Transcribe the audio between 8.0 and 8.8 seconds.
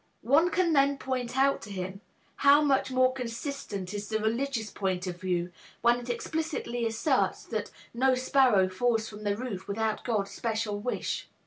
sparrow